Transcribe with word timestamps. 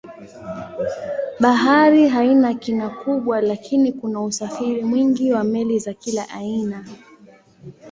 Bahari 1.39 2.07
haina 2.07 2.53
kina 2.53 2.89
kubwa 2.89 3.41
lakini 3.41 3.93
kuna 3.93 4.21
usafiri 4.21 4.83
mwingi 4.83 5.33
wa 5.33 5.43
meli 5.43 5.79
za 5.79 5.93
kila 5.93 6.29
aina. 6.29 6.85